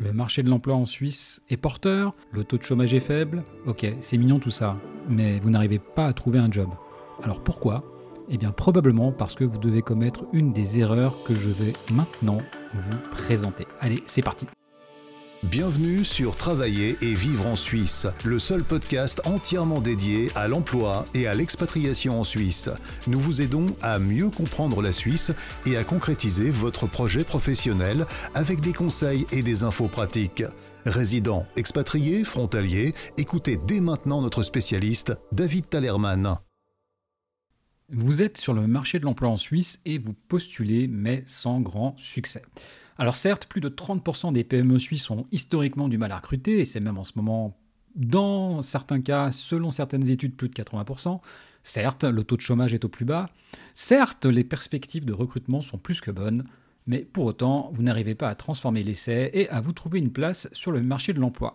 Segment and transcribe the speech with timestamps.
[0.00, 3.42] Le marché de l'emploi en Suisse est porteur, le taux de chômage est faible.
[3.66, 4.76] Ok, c'est mignon tout ça,
[5.08, 6.68] mais vous n'arrivez pas à trouver un job.
[7.24, 7.82] Alors pourquoi?
[8.28, 12.38] Eh bien probablement parce que vous devez commettre une des erreurs que je vais maintenant
[12.74, 13.66] vous présenter.
[13.80, 14.46] Allez, c'est parti.
[15.44, 21.28] Bienvenue sur Travailler et vivre en Suisse, le seul podcast entièrement dédié à l'emploi et
[21.28, 22.68] à l'expatriation en Suisse.
[23.06, 25.30] Nous vous aidons à mieux comprendre la Suisse
[25.64, 30.42] et à concrétiser votre projet professionnel avec des conseils et des infos pratiques.
[30.86, 36.34] Résidents, expatriés, frontaliers, écoutez dès maintenant notre spécialiste, David Talerman.
[37.90, 41.96] Vous êtes sur le marché de l'emploi en Suisse et vous postulez, mais sans grand
[41.96, 42.42] succès.
[42.98, 46.64] Alors certes, plus de 30% des PME suisses ont historiquement du mal à recruter, et
[46.64, 47.56] c'est même en ce moment,
[47.94, 51.20] dans certains cas, selon certaines études, plus de 80%.
[51.62, 53.26] Certes, le taux de chômage est au plus bas.
[53.74, 56.44] Certes, les perspectives de recrutement sont plus que bonnes.
[56.86, 60.48] Mais pour autant, vous n'arrivez pas à transformer l'essai et à vous trouver une place
[60.52, 61.54] sur le marché de l'emploi.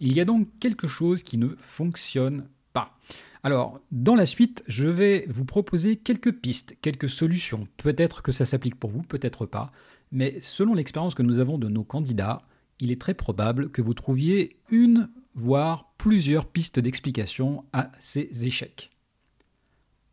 [0.00, 2.96] Il y a donc quelque chose qui ne fonctionne pas.
[3.42, 7.68] Alors, dans la suite, je vais vous proposer quelques pistes, quelques solutions.
[7.76, 9.70] Peut-être que ça s'applique pour vous, peut-être pas.
[10.12, 12.42] Mais selon l'expérience que nous avons de nos candidats,
[12.80, 18.90] il est très probable que vous trouviez une, voire plusieurs pistes d'explication à ces échecs.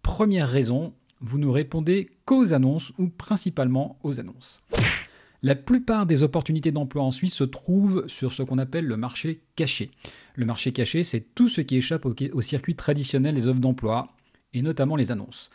[0.01, 4.61] Première raison, vous ne répondez qu'aux annonces ou principalement aux annonces.
[5.43, 9.41] La plupart des opportunités d'emploi en Suisse se trouvent sur ce qu'on appelle le marché
[9.55, 9.91] caché.
[10.35, 14.07] Le marché caché, c'est tout ce qui échappe au, circuit traditionnel des offres d'emploi,
[14.53, 15.51] et notamment les annonces.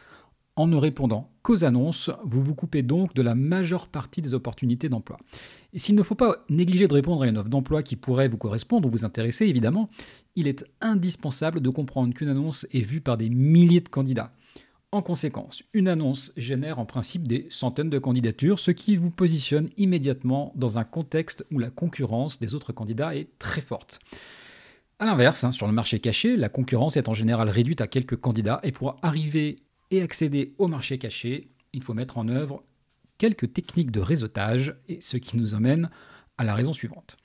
[0.55, 4.91] En ne répondant qu'aux annonces, vous vous coupez donc de la majeure partie des opportunités
[4.91, 5.17] d'emploi.
[5.73, 8.37] Et s'il ne faut pas négliger de répondre à une offre d'emploi qui pourrait vous
[8.37, 9.89] correspondre ou vous intéresser, évidemment,
[10.37, 14.35] il est indispensable de comprendre qu'une annonce est vue par des milliers de candidats.
[14.95, 19.71] En conséquence, une annonce génère en principe des centaines de candidatures, ce qui vous positionne
[19.79, 24.01] immédiatement dans un contexte où la concurrence des autres candidats est très forte.
[24.99, 28.21] A l'inverse, hein, sur le marché caché, la concurrence est en général réduite à quelques
[28.21, 29.57] candidats et pour arriver
[29.93, 32.65] et accéder au marché caché, il faut mettre en œuvre
[33.19, 35.89] quelques techniques de réseautage, et ce qui nous emmène
[36.39, 37.17] à la raison suivante.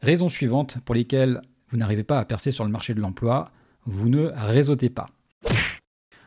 [0.00, 3.52] Raison suivante pour lesquelles vous n'arrivez pas à percer sur le marché de l'emploi,
[3.84, 5.06] vous ne réseautez pas.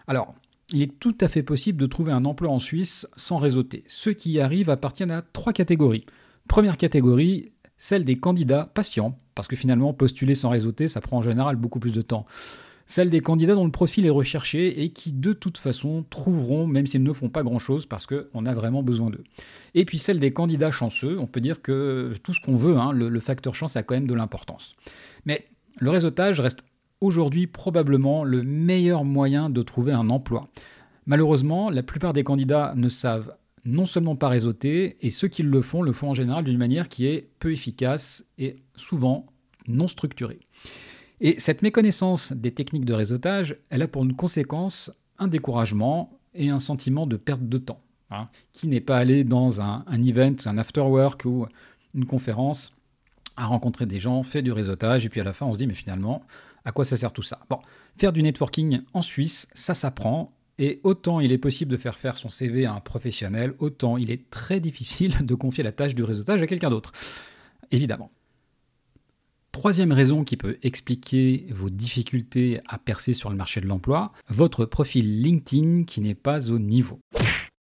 [0.07, 0.35] Alors,
[0.71, 3.83] il est tout à fait possible de trouver un emploi en Suisse sans réseauter.
[3.87, 6.05] Ceux qui y arrivent appartiennent à trois catégories.
[6.47, 11.21] Première catégorie, celle des candidats patients, parce que finalement, postuler sans réseauter, ça prend en
[11.23, 12.25] général beaucoup plus de temps
[12.89, 16.87] celle des candidats dont le profil est recherché et qui de toute façon trouveront, même
[16.87, 19.23] s'ils ne font pas grand-chose, parce qu'on a vraiment besoin d'eux.
[19.75, 22.91] Et puis celle des candidats chanceux, on peut dire que tout ce qu'on veut, hein,
[22.91, 24.73] le, le facteur chance a quand même de l'importance.
[25.25, 25.45] Mais
[25.77, 26.61] le réseautage reste
[26.99, 30.49] aujourd'hui probablement le meilleur moyen de trouver un emploi.
[31.05, 33.35] Malheureusement, la plupart des candidats ne savent
[33.65, 36.89] non seulement pas réseauter, et ceux qui le font le font en général d'une manière
[36.89, 39.27] qui est peu efficace et souvent
[39.67, 40.39] non structurée.
[41.21, 46.49] Et cette méconnaissance des techniques de réseautage, elle a pour une conséquence un découragement et
[46.49, 47.81] un sentiment de perte de temps.
[48.11, 48.27] Hein.
[48.53, 51.45] qui n'est pas allé dans un, event, un after work ou
[51.93, 52.71] une conférence,
[53.37, 55.67] à rencontrer des gens, fait du réseautage, et puis à la fin on se dit
[55.67, 56.23] mais finalement,
[56.65, 57.37] à quoi ça sert tout ça?
[57.51, 57.59] Bon,
[57.97, 62.17] faire du networking en Suisse, ça s'apprend, et autant il est possible de faire faire
[62.17, 66.01] son CV à un professionnel, autant il est très difficile de confier la tâche du
[66.01, 66.93] réseautage à quelqu'un d'autre.
[67.69, 68.09] Évidemment.
[69.59, 74.63] Troisième raison qui peut expliquer vos difficultés à percer sur le marché de l'emploi, votre
[74.63, 77.01] profil LinkedIn qui n'est pas au niveau.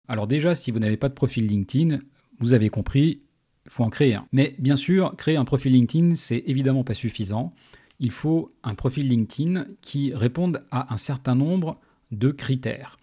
[0.06, 1.98] Alors déjà, si vous n'avez pas de profil LinkedIn,
[2.38, 3.18] vous avez compris,
[3.66, 4.28] il faut en créer un.
[4.30, 7.52] Mais bien sûr, créer un profil LinkedIn, c'est évidemment pas suffisant.
[7.98, 11.72] Il faut un profil LinkedIn qui réponde à un certain nombre
[12.12, 12.96] de critères.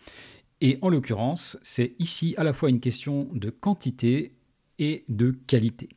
[0.61, 4.31] Et en l'occurrence, c'est ici à la fois une question de quantité
[4.78, 5.90] et de qualité.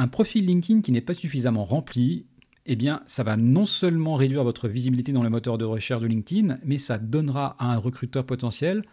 [0.00, 2.24] Un profil LinkedIn qui n'est pas suffisamment rempli,
[2.66, 6.06] eh bien, ça va non seulement réduire votre visibilité dans le moteur de recherche de
[6.06, 8.84] LinkedIn, mais ça donnera à un recruteur potentiel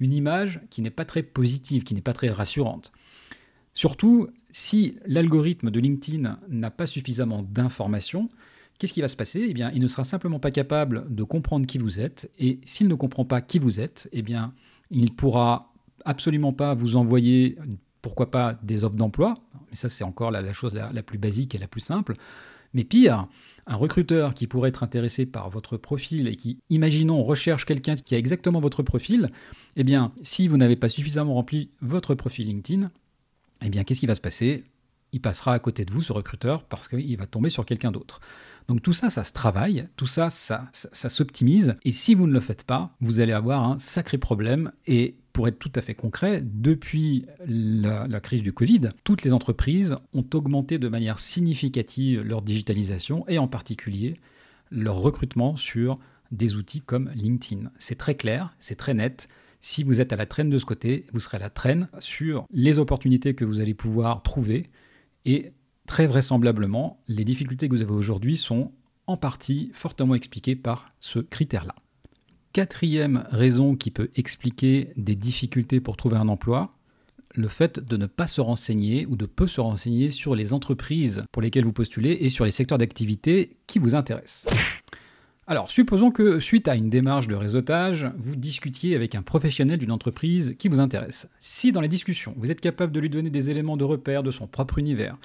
[0.00, 2.92] une image qui n'est pas très positive, qui n'est pas très rassurante.
[3.74, 8.26] Surtout, si l'algorithme de LinkedIn n'a pas suffisamment d'informations,
[8.78, 9.44] qu'est-ce qui va se passer?
[9.46, 12.88] Eh bien, il ne sera simplement pas capable de comprendre qui vous êtes, et s'il
[12.88, 14.54] ne comprend pas qui vous êtes, eh bien,
[14.90, 15.74] il ne pourra
[16.06, 17.58] absolument pas vous envoyer
[18.04, 19.32] pourquoi pas des offres d'emploi,
[19.70, 22.12] mais ça c'est encore la, chose la, plus basique et la plus simple.
[22.74, 23.28] Mais pire,
[23.66, 28.14] un recruteur qui pourrait être intéressé par votre profil et qui, imaginons, recherche quelqu'un qui
[28.14, 29.30] a exactement votre profil,
[29.76, 32.90] eh bien, si vous n'avez pas suffisamment rempli votre profil LinkedIn,
[33.62, 34.64] eh bien, qu'est-ce qui va se passer?
[35.12, 38.20] Il passera à côté de vous, ce recruteur, parce qu'il va tomber sur quelqu'un d'autre.
[38.68, 42.32] Donc tout ça, ça se travaille, tout ça, ça, ça s'optimise, et si vous ne
[42.32, 45.96] le faites pas, vous allez avoir un sacré problème, et Pour être tout à fait
[45.96, 52.40] concret, depuis la, crise du Covid, toutes les entreprises ont augmenté de manière significative leur
[52.40, 54.14] digitalisation et en particulier
[54.70, 55.96] leur recrutement sur
[56.30, 57.72] des outils comme LinkedIn.
[57.80, 59.26] C'est très clair, c'est très net.
[59.60, 62.46] Si vous êtes à la traîne de ce côté, vous serez à la traîne sur
[62.52, 64.66] les opportunités que vous allez pouvoir trouver
[65.24, 65.50] et
[65.88, 68.70] très vraisemblablement, les difficultés que vous avez aujourd'hui sont
[69.08, 71.74] en partie fortement expliquées par ce critère-là.
[72.54, 76.70] Quatrième raison qui peut expliquer des difficultés pour trouver un emploi,
[77.34, 81.22] le fait de ne pas se renseigner ou de peu se renseigner sur les entreprises
[81.32, 84.46] pour lesquelles vous postulez et sur les secteurs d'activité qui vous intéressent.
[85.48, 89.90] Alors, supposons que suite à une démarche de réseautage, vous discutiez avec un professionnel d'une
[89.90, 91.26] entreprise qui vous intéresse.
[91.40, 94.30] Si dans la discussion, vous êtes capable de lui donner des éléments de repère de
[94.30, 95.16] son propre univers,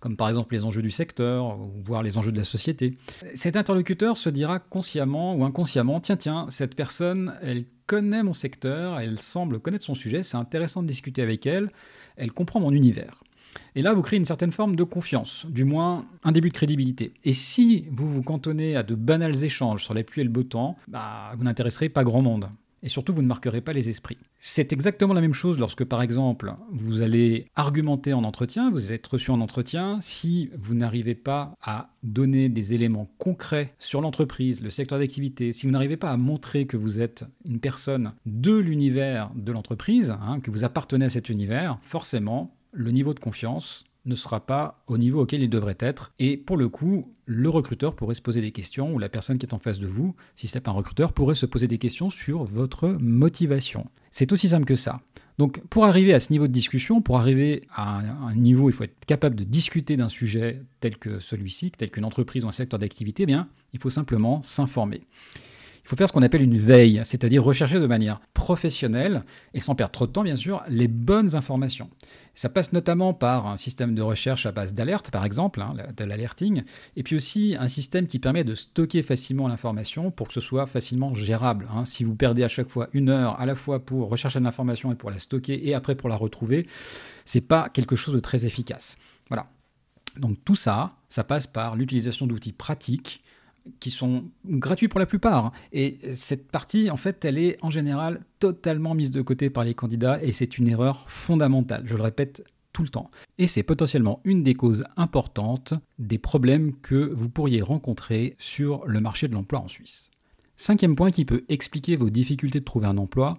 [0.00, 2.94] comme par exemple les enjeux du secteur, voire les enjeux de la société,
[3.34, 8.98] cet interlocuteur se dira consciemment ou inconsciemment, tiens, tiens, cette personne, elle connaît mon secteur,
[9.00, 11.70] elle semble connaître son sujet, c'est intéressant de discuter avec elle,
[12.16, 13.22] elle comprend mon univers.
[13.74, 17.14] Et là, vous créez une certaine forme de confiance, du moins un début de crédibilité.
[17.24, 20.42] Et si vous vous cantonnez à de banals échanges sur la pluie et le beau
[20.42, 22.48] temps, bah, vous n'intéresserez pas grand monde.
[22.86, 24.16] Et surtout, vous ne marquerez pas les esprits.
[24.38, 29.04] C'est exactement la même chose lorsque, par exemple, vous allez argumenter en entretien, vous êtes
[29.08, 34.70] reçu en entretien, si vous n'arrivez pas à donner des éléments concrets sur l'entreprise, le
[34.70, 39.32] secteur d'activité, si vous n'arrivez pas à montrer que vous êtes une personne de l'univers
[39.34, 44.14] de l'entreprise, hein, que vous appartenez à cet univers, forcément, le niveau de confiance ne
[44.14, 46.12] sera pas au niveau auquel il devrait être.
[46.18, 49.46] Et pour le coup, le recruteur pourrait se poser des questions, ou la personne qui
[49.46, 52.08] est en face de vous, si c'est pas un recruteur, pourrait se poser des questions
[52.08, 53.86] sur votre motivation.
[54.12, 55.00] C'est aussi simple que ça.
[55.38, 58.84] Donc pour arriver à ce niveau de discussion, pour arriver à un niveau, il faut
[58.84, 62.78] être capable de discuter d'un sujet tel que celui-ci, tel qu'une entreprise ou un secteur
[62.78, 65.02] d'activité, eh bien, il faut simplement s'informer.
[65.86, 69.22] Il faut faire ce qu'on appelle une veille, c'est-à-dire rechercher de manière professionnelle
[69.54, 71.88] et sans perdre trop de temps, bien sûr, les bonnes informations.
[72.34, 76.02] Ça passe notamment par un système de recherche à base d'alerte, par exemple, hein, de
[76.04, 76.64] l'alerting,
[76.96, 80.66] et puis aussi un système qui permet de stocker facilement l'information pour que ce soit
[80.66, 81.68] facilement gérable.
[81.72, 81.84] Hein.
[81.84, 84.96] Si vous perdez à chaque fois une heure à la fois pour rechercher l'information et
[84.96, 86.66] pour la stocker et après pour la retrouver,
[87.24, 88.98] c'est pas quelque chose de très efficace.
[89.28, 89.44] Voilà.
[90.18, 93.22] Donc tout ça, ça passe par l'utilisation d'outils pratiques
[93.80, 95.52] qui sont gratuits pour la plupart.
[95.72, 99.74] Et cette partie, en fait, elle est en général totalement mise de côté par les
[99.74, 101.82] candidats et c'est une erreur fondamentale.
[101.86, 103.08] Je le répète tout le temps.
[103.38, 109.00] Et c'est potentiellement une des causes importantes des problèmes que vous pourriez rencontrer sur le
[109.00, 110.10] marché de l'emploi en Suisse.
[110.58, 113.34] Cinquième point qui peut expliquer vos difficultés de trouver un emploi,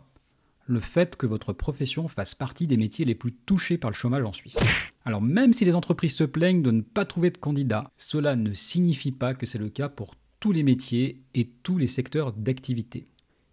[0.67, 4.23] le fait que votre profession fasse partie des métiers les plus touchés par le chômage
[4.23, 4.57] en Suisse.
[5.05, 8.53] Alors même si les entreprises se plaignent de ne pas trouver de candidats, cela ne
[8.53, 13.05] signifie pas que c'est le cas pour tous les métiers et tous les secteurs d'activité.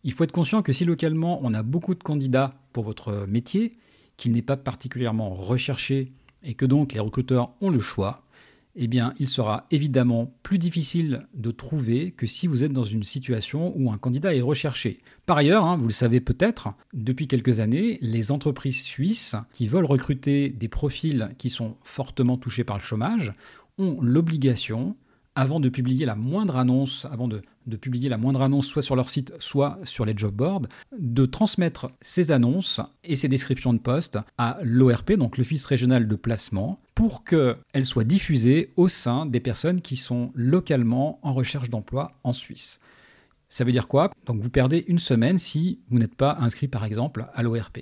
[0.02, 3.72] Il faut être conscient que si localement on a beaucoup de candidats pour votre métier,
[4.16, 6.12] qu'il n'est pas particulièrement recherché
[6.42, 8.23] et que donc les recruteurs ont le choix,
[8.76, 13.04] eh bien, il sera évidemment plus difficile de trouver que si vous êtes dans une
[13.04, 14.98] situation où un candidat est recherché.
[15.26, 19.84] Par ailleurs, hein, vous le savez peut-être, depuis quelques années, les entreprises suisses qui veulent
[19.84, 23.32] recruter des profils qui sont fortement touchés par le chômage
[23.78, 24.96] ont l'obligation
[25.34, 27.42] avant de publier la moindre annonce, avant de,
[27.76, 30.62] publier la moindre annonce soit sur leur site, soit sur les job boards,
[30.98, 36.16] de transmettre ces annonces et ces descriptions de poste à l'ORP, donc l'Office régional de
[36.16, 42.10] placement, pour qu'elles soient diffusées au sein des personnes qui sont localement en recherche d'emploi
[42.22, 42.80] en Suisse.
[43.48, 44.10] Ça veut dire quoi?
[44.26, 47.80] Donc vous perdez une semaine si vous n'êtes pas inscrit par exemple à l'ORP.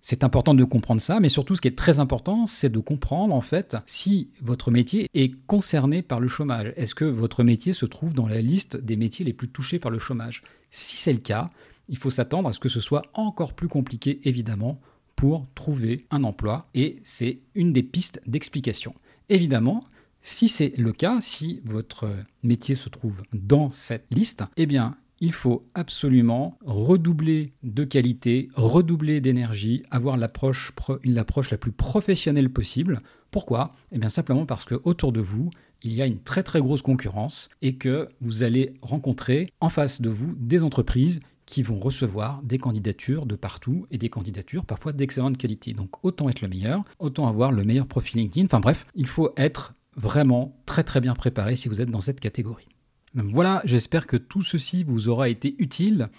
[0.00, 3.34] C'est important de comprendre ça, mais surtout ce qui est très important, c'est de comprendre
[3.34, 6.72] en fait si votre métier est concerné par le chômage.
[6.76, 9.90] Est-ce que votre métier se trouve dans la liste des métiers les plus touchés par
[9.90, 10.42] le chômage?
[10.70, 11.50] Si c'est le cas,
[11.88, 14.80] il faut s'attendre à ce que ce soit encore plus compliqué évidemment
[15.18, 18.94] pour trouver un emploi et c'est une des pistes d'explication.
[19.28, 19.82] Évidemment,
[20.22, 22.08] si c'est le cas, si votre
[22.44, 29.20] métier se trouve dans cette liste, eh bien, il faut absolument redoubler de qualité, redoubler
[29.20, 30.72] d'énergie, avoir l'approche,
[31.02, 33.00] la plus professionnelle possible.
[33.32, 33.74] Pourquoi?
[33.90, 35.50] Eh bien simplement parce que autour de vous,
[35.82, 40.00] il y a une très très grosse concurrence et que vous allez rencontrer en face
[40.00, 44.92] de vous des entreprises qui vont recevoir des candidatures de partout et des candidatures parfois
[44.92, 45.72] d'excellente qualité.
[45.72, 48.44] Donc autant être le meilleur, autant avoir le meilleur profil LinkedIn.
[48.44, 52.20] Enfin bref, il faut être vraiment très très bien préparé si vous êtes dans cette
[52.20, 52.68] catégorie.
[53.14, 56.10] Voilà, j'espère que tout ceci vous aura été utile.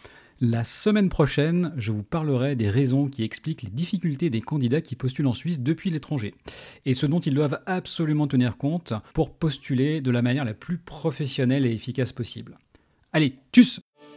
[0.42, 4.96] La semaine prochaine, je vous parlerai des raisons qui expliquent les difficultés des candidats qui
[4.96, 6.34] postulent en Suisse depuis l'étranger
[6.88, 10.80] et ce dont ils doivent absolument tenir compte pour postuler de la manière la plus
[10.80, 12.58] professionnelle et efficace possible.
[13.14, 13.80] Allez, tchuss